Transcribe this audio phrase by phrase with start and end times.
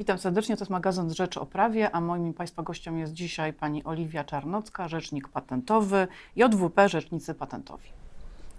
[0.00, 3.84] Witam serdecznie, to jest magazyn Rzecz o Prawie, a moim Państwa gościem jest dzisiaj pani
[3.84, 7.88] Oliwia Czarnocka, rzecznik patentowy, JWP Rzecznicy Patentowi.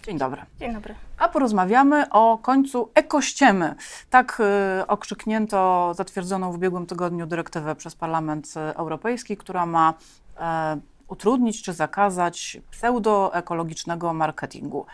[0.05, 0.41] Dzień dobry.
[0.59, 0.95] Dzień dobry.
[1.17, 3.75] A porozmawiamy o końcu ekościemy.
[4.09, 4.41] Tak
[4.81, 9.93] y, okrzyknięto zatwierdzoną w ubiegłym tygodniu dyrektywę przez Parlament Europejski, która ma
[10.37, 14.85] e, utrudnić czy zakazać pseudoekologicznego marketingu.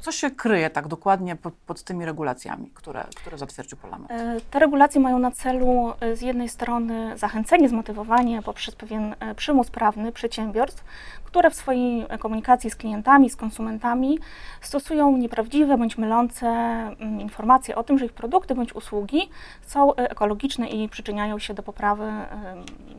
[0.00, 4.10] Co się kryje tak dokładnie pod, pod, tymi regulacjami, które, które zatwierdził Parlament?
[4.10, 9.34] E, te regulacje mają na celu e, z jednej strony zachęcenie, zmotywowanie poprzez pewien e,
[9.34, 10.84] przymus prawny przedsiębiorstw,
[11.24, 14.18] które w swojej komunikacji z klientami, z konsumentami
[14.60, 19.30] stosują nieprawdziwe bądź mylące mm, informacje o tym, że ich produkty bądź usługi
[19.66, 22.12] są ekologiczne i przyczyniają się do poprawy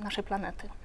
[0.03, 0.80] naszej planety.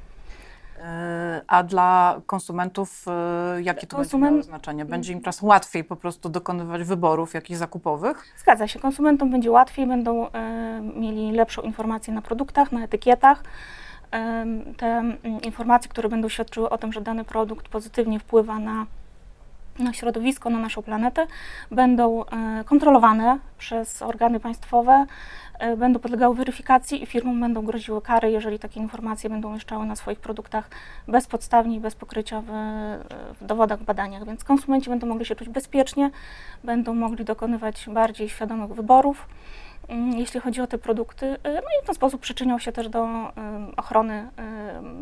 [0.79, 4.33] E, a dla konsumentów e, jakie to Konsument...
[4.33, 4.85] będzie znaczenie?
[4.85, 8.25] Będzie im teraz łatwiej po prostu dokonywać wyborów jakichś zakupowych?
[8.39, 8.79] Zgadza się.
[8.79, 13.43] Konsumentom będzie łatwiej, będą e, mieli lepszą informację na produktach, na etykietach.
[14.77, 15.03] te
[15.43, 18.87] informacje, które będą świadczyły o tym, że dany produkt pozytywnie wpływa na
[19.79, 21.27] na środowisko, na naszą planetę,
[21.71, 22.25] będą
[22.65, 25.07] kontrolowane przez organy państwowe,
[25.59, 29.97] E, będą podlegały weryfikacji i firmom będą groziły kary, jeżeli takie informacje będą umieszczały na
[29.97, 30.71] swoich produktach
[31.09, 32.51] bezpodstawnie i bez pokrycia w,
[33.41, 34.27] w dowodach, badaniach.
[34.27, 36.11] Więc konsumenci będą mogli się czuć bezpiecznie,
[36.65, 39.29] będą mogli dokonywać bardziej świadomych wyborów.
[39.89, 42.89] Mm, jeśli chodzi o te produkty, y, no i w ten sposób przyczynią się też
[42.89, 43.09] do
[43.77, 44.29] ochrony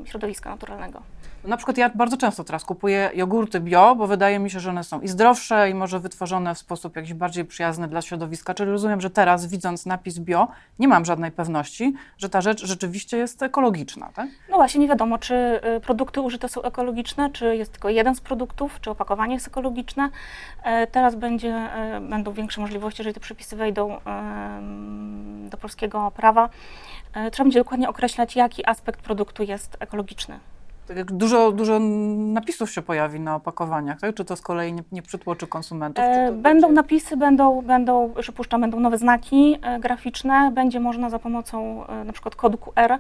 [0.04, 1.02] środowiska naturalnego.
[1.44, 4.84] Na przykład ja bardzo często teraz kupuję jogurty bio, bo wydaje mi się, że one
[4.84, 8.54] są i zdrowsze, i może wytworzone w sposób jakiś bardziej przyjazny dla środowiska.
[8.54, 13.16] Czyli rozumiem, że teraz widząc napis bio, nie mam żadnej pewności, że ta rzecz rzeczywiście
[13.16, 14.28] jest ekologiczna, tak?
[14.50, 18.80] No właśnie, nie wiadomo, czy produkty użyte są ekologiczne, czy jest tylko jeden z produktów,
[18.80, 20.08] czy opakowanie jest ekologiczne.
[20.62, 24.00] E, teraz będzie, e, będą większe możliwości, jeżeli te przepisy wejdą
[25.50, 26.48] do polskiego prawa,
[27.14, 30.38] trzeba będzie dokładnie określać, jaki aspekt produktu jest ekologiczny.
[30.88, 31.78] Tak dużo, dużo
[32.18, 34.14] napisów się pojawi na opakowaniach, tak?
[34.14, 36.04] Czy to z kolei nie, nie przytłoczy konsumentów?
[36.04, 36.74] E, będą będzie...
[36.74, 40.50] napisy, będą, będą, przypuszczam, będą nowe znaki e, graficzne.
[40.54, 42.98] Będzie można za pomocą e, na przykład kodu QR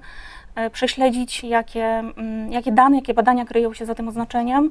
[0.54, 4.70] e, prześledzić, jakie, mm, jakie dane, jakie badania kryją się za tym oznaczeniem,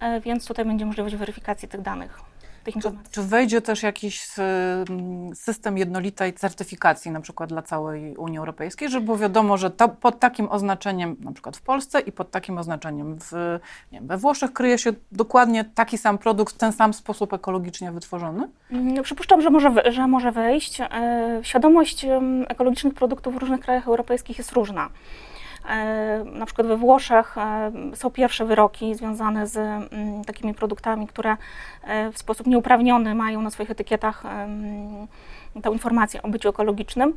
[0.00, 2.33] e, więc tutaj będzie możliwość weryfikacji tych danych
[2.64, 3.10] tych informacji.
[3.12, 4.26] Czy, czy wejdzie też jakiś
[5.34, 10.20] system jednolitej certyfikacji, na przykład dla całej Unii Europejskiej, żeby było wiadomo, że to, pod
[10.20, 13.32] takim oznaczeniem, na przykład w Polsce i pod takim oznaczeniem w,
[13.92, 17.92] nie wiem, we Włoszech kryje się dokładnie taki sam produkt w ten sam sposób ekologicznie
[17.92, 18.48] wytworzony?
[18.70, 20.80] No, przypuszczam, że może, że może wejść.
[20.80, 22.06] E, świadomość
[22.48, 24.88] ekologicznych produktów w różnych krajach europejskich jest różna.
[25.68, 31.36] E, na przykład we Włoszech e, są pierwsze wyroki związane z mm, takimi produktami, które
[31.82, 34.22] e, w sposób nieuprawniony mają na swoich etykietach
[35.62, 37.14] tę informację o byciu ekologicznym.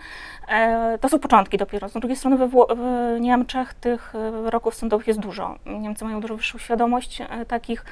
[1.02, 1.90] To są początki dopiero.
[1.90, 4.14] Z drugiej strony we w Niemczech tych
[4.44, 5.56] wyroków sądowych jest dużo.
[5.66, 7.86] Niemcy mają dużo wyższą świadomość takich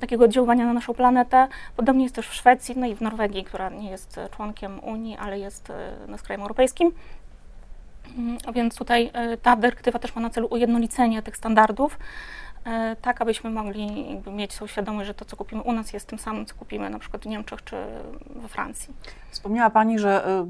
[0.00, 1.48] takiego oddziaływania na naszą planetę.
[1.76, 5.38] Podobnie jest też w Szwecji, no i w Norwegii, która nie jest członkiem Unii, ale
[5.38, 5.72] jest
[6.08, 6.92] no, krajem europejskim.
[8.54, 11.98] Więc tutaj e, ta dyrektywa też ma na celu ujednolicenie tych standardów,
[13.02, 16.46] tak abyśmy mogli mieć tą świadomość, że to, co kupimy u nas, jest tym samym,
[16.46, 17.76] co kupimy na przykład w Niemczech czy
[18.36, 18.94] we Francji.
[19.30, 20.46] Wspomniała Pani, że e,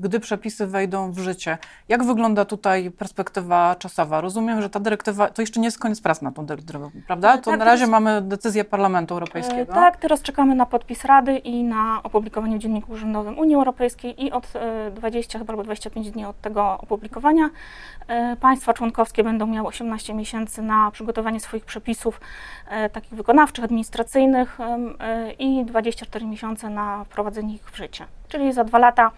[0.00, 4.20] gdy przepisy wejdą w życie, jak wygląda tutaj perspektywa czasowa?
[4.20, 7.38] Rozumiem, że ta dyrektywa, to jeszcze nie jest koniec prac na tą dyrektywę, prawda?
[7.38, 9.72] To tak, na razie teraz, mamy decyzję Parlamentu Europejskiego.
[9.72, 14.32] Tak, teraz czekamy na podpis Rady i na opublikowanie w Dzienniku Urzędowym Unii Europejskiej i
[14.32, 14.52] od
[14.94, 17.50] 20 chyba albo 25 dni od tego opublikowania
[18.40, 22.20] państwa członkowskie będą miały 18 miesięcy na przygotowanie swoich przepisów
[22.68, 28.06] e, takich wykonawczych, administracyjnych e, i 24 miesiące na wprowadzenie ich w życie.
[28.28, 29.10] Czyli za dwa lata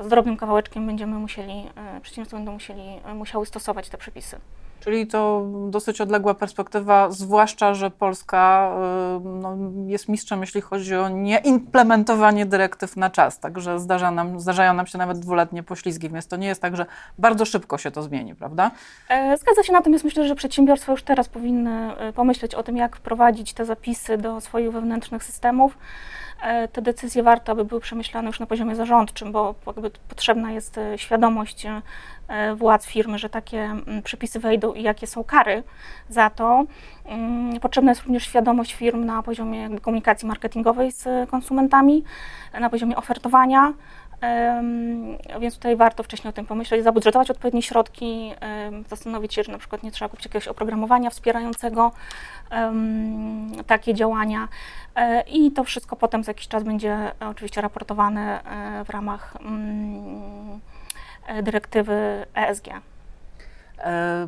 [0.00, 4.40] z drobnym kawałeczkiem będziemy musieli, e, przedsiębiorstwa będą musieli, musiały stosować te przepisy.
[4.80, 8.72] Czyli to dosyć odległa perspektywa, zwłaszcza, że Polska
[9.16, 13.38] y, no, jest mistrzem, jeśli chodzi o nieimplementowanie dyrektyw na czas.
[13.40, 16.86] Także zdarza nam, zdarzają nam się nawet dwuletnie poślizgi, więc to nie jest tak, że
[17.18, 18.70] bardzo szybko się to zmieni, prawda?
[19.08, 22.96] E, zgadza się, natomiast myślę, że przedsiębiorstwa już teraz powinny e, pomyśleć o tym, jak
[22.96, 25.78] wprowadzić te zapisy do swoich wewnętrznych systemów.
[26.42, 29.54] E, te decyzje warto, aby były przemyślane już na poziomie zarządczym, bo
[30.08, 31.66] potrzebna jest świadomość
[32.56, 35.62] władz firmy, że takie mm, przepisy wejdą i jakie są kary
[36.08, 36.64] za to.
[37.04, 42.04] Mm, potrzebna jest również świadomość firm na poziomie komunikacji marketingowej z konsumentami,
[42.60, 43.72] na poziomie ofertowania.
[45.40, 48.32] Więc tutaj warto wcześniej o tym pomyśleć, zabudżetować odpowiednie środki,
[48.88, 51.92] zastanowić się, czy na przykład nie trzeba kupić jakiegoś oprogramowania wspierającego
[53.66, 54.48] takie działania.
[54.96, 60.60] E, I to wszystko potem za jakiś czas będzie oczywiście raportowane e, w ramach mm,
[61.42, 62.66] dyrektywy ESG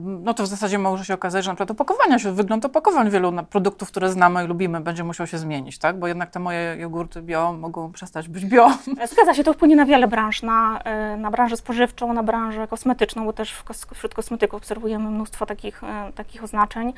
[0.01, 3.89] no to w zasadzie może się okazać, że na przykład opakowania wygląd opakowań wielu produktów,
[3.89, 5.99] które znamy i lubimy, będzie musiał się zmienić, tak?
[5.99, 8.71] Bo jednak te moje jogurty bio mogą przestać być bio.
[9.13, 13.25] Zgadza się, to wpłynie na wiele branż, na, e, na branżę spożywczą, na branżę kosmetyczną,
[13.25, 13.63] bo też
[13.95, 16.93] wśród kosmetyków obserwujemy mnóstwo takich, e, takich oznaczeń.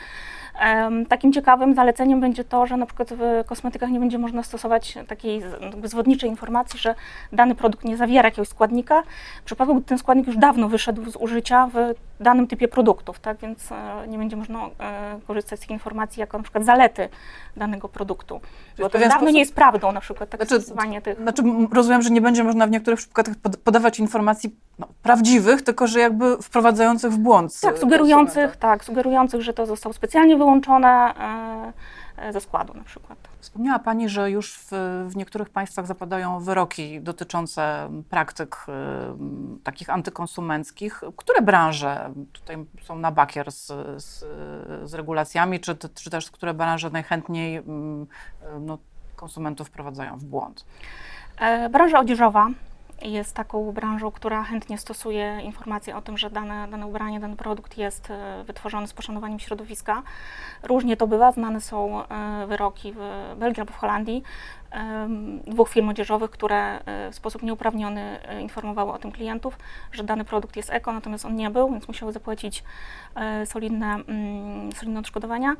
[1.09, 5.43] Takim ciekawym zaleceniem będzie to, że na przykład w kosmetykach nie będzie można stosować takiej
[5.85, 6.95] zwodniczej informacji, że
[7.33, 9.03] dany produkt nie zawiera jakiegoś składnika,
[9.41, 13.37] w przypadku gdy ten składnik już dawno wyszedł z użycia w danym typie produktów, tak?
[13.39, 17.09] więc e, nie będzie można e, korzystać z tych informacji jako na przykład zalety
[17.57, 18.41] danego produktu.
[18.79, 21.17] Bo to dawno nie jest prawdą na przykład tak znaczy, stosowanie tych.
[21.17, 26.01] Znaczy rozumiem, że nie będzie można w niektórych przypadkach podawać informacji no, prawdziwych, tylko że
[26.01, 27.61] jakby wprowadzających w błąd.
[27.61, 31.15] Tak, sugerujących, tak, sugerujących, że to zostało specjalnie wyłączone.
[32.17, 33.19] E, ze składu na przykład.
[33.41, 34.69] Wspomniała Pani, że już w,
[35.09, 41.01] w niektórych państwach zapadają wyroki dotyczące praktyk y, takich antykonsumenckich.
[41.17, 43.67] Które branże tutaj są na bakier z,
[44.03, 44.25] z,
[44.91, 47.63] z regulacjami, czy, czy też które branże najchętniej y,
[48.61, 48.79] no,
[49.17, 50.65] konsumentów wprowadzają w błąd?
[51.39, 52.49] E, branża odzieżowa
[53.03, 57.79] jest taką branżą, która chętnie stosuje informacje o tym, że dane, dane ubranie, dany produkt
[57.79, 60.03] jest e, wytworzony z poszanowaniem środowiska.
[60.63, 64.23] Różnie to bywa, znane są e, wyroki w Belgii albo w Holandii
[65.47, 69.59] dwóch firm odzieżowych, które e, w sposób nieuprawniony informowały o tym klientów,
[69.93, 72.65] że dany produkt jest eko, natomiast on nie był, więc musiały zapłacić
[73.45, 75.57] solidne, mm, solidne odszkodowania.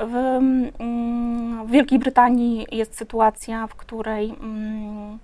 [0.00, 5.18] W, mm, w Wielkiej Brytanii jest sytuacja, w której mm,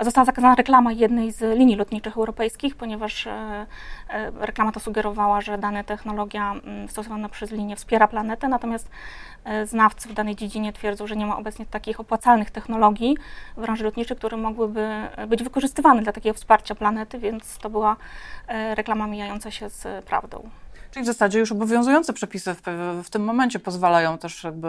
[0.00, 3.66] została zakazana reklama jednej z linii lotniczych europejskich, ponieważ e,
[4.08, 8.90] e, reklama ta sugerowała, że dana technologia mm, stosowana przez linię wspiera planetę, natomiast
[9.44, 13.16] e, znawcy w danej dziedzinie twierdzą, że nie ma obecnie takich opłacalnych technologii
[13.56, 14.88] w branży lotniczej, które mogłyby
[15.26, 17.96] być wykorzystywane dla takiego wsparcia planety, więc to była
[18.74, 20.50] reklama mijająca się z prawdą.
[20.94, 22.62] Czyli w zasadzie już obowiązujące przepisy w,
[23.04, 24.68] w, tym momencie pozwalają też jakby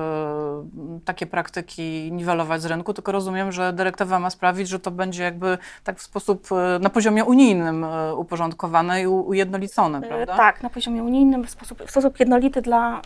[1.06, 5.58] takie praktyki niwelować z rynku, tylko rozumiem, że dyrektywa ma sprawić, że to będzie jakby
[5.84, 10.38] tak w sposób e, na poziomie unijnym e, uporządkowane i ujednolicone, e, prawda?
[10.38, 13.02] Tak, na poziomie unijnym w sposób, w sposób jednolity dla,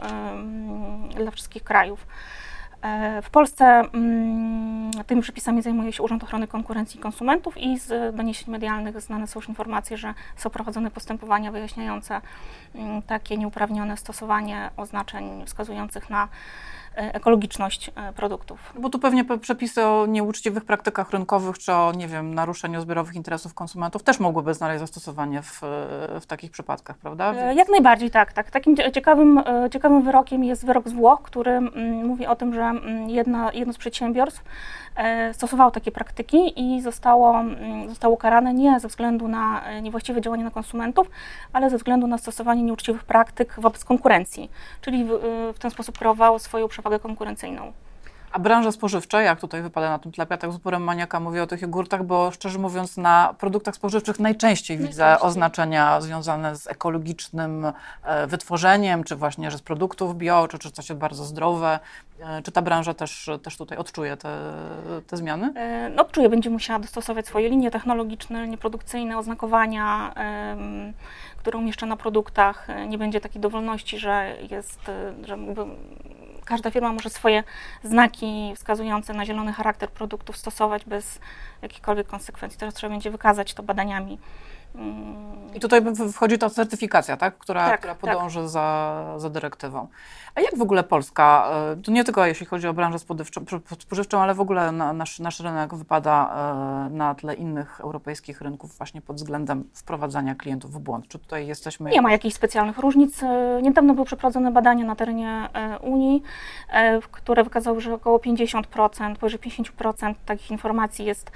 [1.17, 2.07] dla wszystkich krajów.
[2.81, 8.15] E, w Polsce mm, tymi przepisami zajmuje się Urząd Ochrony Konkurencji i Konsumentów i z
[8.15, 12.21] doniesień medialnych znane są już informacje, że są prowadzone postępowania wyjaśniające
[12.75, 16.27] mm, takie nieuprawnione stosowanie oznaczeń wskazujących na
[16.95, 18.73] ekologiczność e, produktów.
[18.79, 23.53] Bo tu pewnie przepisy o nieuczciwych praktykach rynkowych czy o, nie wiem, naruszeniu zbiorowych interesów
[23.53, 25.61] konsumentów też mogłyby znaleźć zastosowanie w,
[26.21, 27.33] w takich przypadkach, prawda?
[27.33, 28.33] E, jak najbardziej, tak.
[28.33, 28.51] tak.
[28.51, 33.09] Takim ciekawym, ciekawym wyrokiem jest wyrok z Włoch, który mm, mówi o tym, że mm,
[33.09, 34.43] jedna, jedno z przedsiębiorstw
[35.33, 40.51] stosowało takie praktyki i zostało, mm, zostało karane nie ze względu na niewłaściwe działanie na
[40.51, 41.09] konsumentów,
[41.53, 44.51] ale ze względu na stosowanie nieuczciwych praktyk wobec konkurencji.
[44.81, 45.09] Czyli w,
[45.55, 47.73] w ten sposób kreowało swoją przewagę konkurencyjną.
[48.31, 50.25] A branża spożywcza, jak tutaj wypada na tym tle?
[50.29, 54.19] Ja tak z uporem maniaka mówię o tych jogurtach, bo szczerze mówiąc na produktach spożywczych
[54.19, 55.05] najczęściej, najczęściej.
[55.05, 57.71] widzę oznaczenia związane z ekologicznym
[58.03, 61.79] e, wytworzeniem, czy właśnie, że z produktów bio, czy, czy coś jest bardzo zdrowe.
[62.19, 64.37] E, czy ta branża też, też tutaj odczuje te,
[65.07, 65.53] te zmiany?
[65.55, 70.13] E, no, odczuje, będzie musiała dostosować swoje linie technologiczne, linie produkcyjne, oznakowania,
[71.37, 72.67] które umieszcza na produktach.
[72.87, 74.91] Nie będzie takiej dowolności, że jest,
[75.23, 75.37] że
[76.49, 77.43] każda firma może swoje
[77.83, 81.19] znaki wskazujące na zielony charakter produktów stosować bez
[81.61, 82.59] jakichkolwiek konsekwencji.
[82.59, 84.17] Teraz trzeba będzie wykazać to badaniami.
[84.75, 85.29] Mm.
[85.55, 85.81] I tutaj
[86.13, 87.37] wchodzi ta certyfikacja, tak?
[87.37, 88.01] która, tak, która tak.
[88.01, 88.49] podąży tak.
[88.49, 89.87] Za, za dyrektywą.
[90.35, 92.99] A jak w ogóle Polska, e, to nie tylko jeśli chodzi o branżę
[93.79, 96.35] spożywczą, ale w ogóle na, nasz, nasz rynek wypada
[96.87, 101.07] e, na tle innych europejskich rynków właśnie pod względem wprowadzania klientów w błąd?
[101.07, 101.89] Czy tutaj jesteśmy...
[101.89, 103.23] Nie ma jakichś specjalnych różnic.
[103.23, 105.49] E, niedawno były przeprowadzone badania na terenie
[105.81, 106.23] Unii,
[107.11, 111.31] które wykazały, że około 50%, powyżej 50% takich informacji jest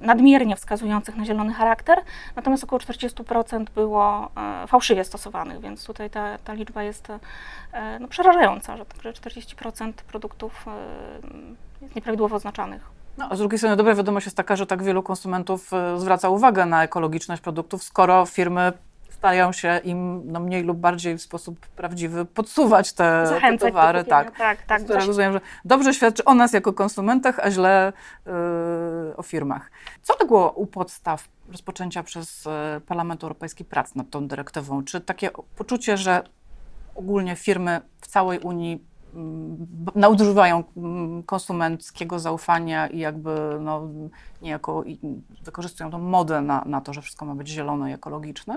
[0.00, 1.98] nadmiernie wskazujących na zielony charakter,
[2.36, 8.08] natomiast około 40% było e, fałszywie stosowanych, więc tutaj ta, ta liczba jest e, no,
[8.08, 10.70] przerażająca, że 40% produktów e,
[11.82, 12.82] jest nieprawidłowo oznaczanych.
[13.18, 16.66] No, a z drugiej strony dobra wiadomość jest taka, że tak wielu konsumentów zwraca uwagę
[16.66, 18.72] na ekologiczność produktów, skoro firmy
[19.20, 24.04] starają się im no, mniej lub bardziej w sposób prawdziwy podsuwać te, te towary.
[24.04, 24.84] tak, tak, tak.
[24.84, 27.92] Które rozumiem, że dobrze świadczy o nas jako konsumentach, a źle
[28.26, 28.32] yy,
[29.16, 29.70] o firmach.
[30.02, 34.84] Co legło u podstaw rozpoczęcia przez y, Parlament Europejski prac nad tą dyrektywą?
[34.84, 36.22] Czy takie poczucie, że
[36.94, 38.84] ogólnie firmy w całej Unii
[39.14, 43.88] mm, nadużywają mm, konsumenckiego zaufania i jakby no,
[44.42, 44.84] niejako
[45.44, 48.56] wykorzystują tą modę na, na to, że wszystko ma być zielone i ekologiczne.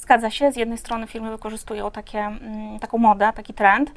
[0.00, 3.92] Zgadza się, z jednej strony firmy wykorzystują takie, mm, taką modę, taki trend,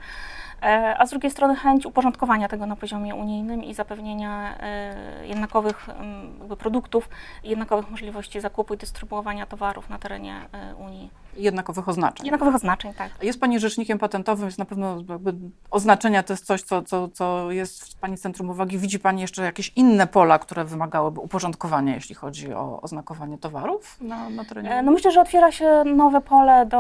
[0.64, 5.90] e, a z drugiej strony chęć uporządkowania tego na poziomie unijnym i zapewnienia e, jednakowych
[5.90, 7.10] mm, produktów
[7.44, 11.10] jednakowych możliwości zakupu i dystrybuowania towarów na terenie e, Unii.
[11.38, 12.26] Jednakowych oznaczeń.
[12.26, 13.12] Jednakowych oznaczeń, tak.
[13.22, 14.98] Jest Pani rzecznikiem patentowym, więc na pewno
[15.72, 18.78] oznaczenia to jest coś, co, co, co jest w Pani centrum uwagi.
[18.78, 24.30] Widzi Pani jeszcze jakieś inne pola, które wymagałyby uporządkowania, jeśli chodzi o oznakowanie towarów na,
[24.30, 24.72] na terenie?
[24.72, 26.78] E, No myślę, że otwiera się nowe pole do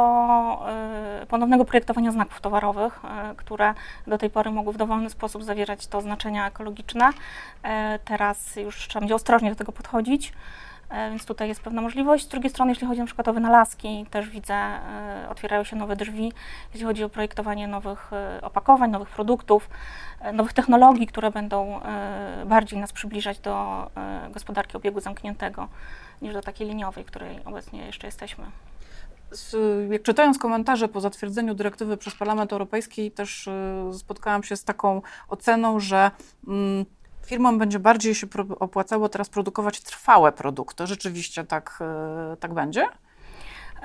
[1.22, 3.74] e, ponownego projektowania znaków towarowych, e, które
[4.08, 7.10] do tej pory mogły w dowolny sposób zawierać to oznaczenia ekologiczne.
[7.63, 10.34] E, Teraz już trzeba będzie ostrożnie do tego podchodzić.
[11.10, 12.25] Więc tutaj jest pewna możliwość.
[12.25, 14.56] Z drugiej strony, jeśli chodzi na przykład o wynalazki, też widzę,
[15.30, 16.34] otwierają się nowe drzwi,
[16.74, 18.12] jeśli chodzi o projektowanie nowych
[18.42, 19.70] opakowań, nowych produktów,
[20.34, 21.80] nowych technologii, które będą
[22.46, 23.88] bardziej nas przybliżać do
[24.32, 25.68] gospodarki obiegu zamkniętego
[26.22, 28.46] niż do takiej liniowej, której obecnie jeszcze jesteśmy.
[29.89, 35.01] Jak czytając komentarze po zatwierdzeniu dyrektywy przez Parlament Europejski, też y, spotkałam się z taką
[35.30, 36.12] oceną, że
[36.48, 36.86] mm,
[37.25, 38.27] firmom będzie bardziej się
[38.60, 40.88] opłacało teraz produkować trwałe produkty.
[40.88, 41.80] Rzeczywiście tak,
[42.34, 42.88] y, tak będzie?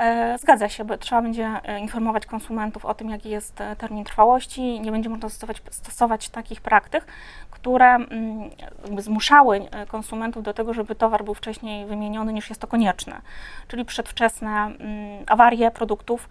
[0.01, 4.05] E, Zgadza się, bo trzeba będzie e, informować konsumentów o tym, jaki jest e, termin
[4.05, 4.81] trwałości.
[4.81, 7.05] Nie będzie można stosować, stosować takich praktyk,
[7.51, 8.51] które mm,
[8.99, 13.21] zmuszały konsumentów do tego, żeby towar był wcześniej wymieniony niż jest to konieczne.
[13.69, 14.79] Czyli przedwczesne mm,
[15.27, 16.29] awarie produktów,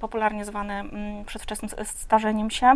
[0.00, 2.66] popularnie zwane mm, przedwczesnym starzeniem się.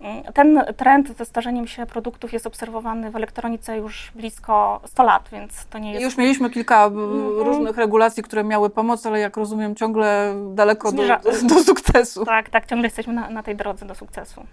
[0.00, 5.28] Mm, Ten trend ze starzeniem się produktów jest obserwowany w elektronice już blisko 100 lat,
[5.32, 6.04] więc to nie jest...
[6.04, 7.38] Już mieliśmy kilka Mhm.
[7.46, 11.02] różnych regulacji, które miały pomóc, ale jak rozumiem, ciągle daleko do,
[11.48, 12.24] do, sukcesu.
[12.24, 14.44] Tak, tak, ciągle jesteśmy na, na tej drodze do sukcesu.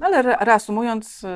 [0.00, 1.28] No ale re, reasumując, y,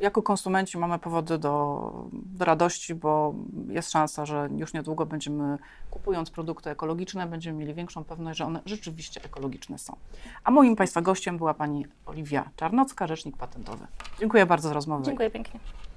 [0.00, 3.34] jako konsumenci mamy powody do, do radości, bo
[3.68, 5.58] jest szansa, że już niedługo będziemy,
[5.90, 9.96] kupując produkty ekologiczne, będziemy mieli większą pewność, że one rzeczywiście ekologiczne są.
[10.44, 13.86] A moim Państwa gościem była Pani Oliwia Czarnocka, Rzecznik Patentowy.
[14.20, 15.04] Dziękuję bardzo za rozmowę.
[15.04, 15.60] Dziękuję pięknie.